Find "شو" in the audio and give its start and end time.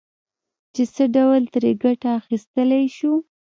2.97-3.13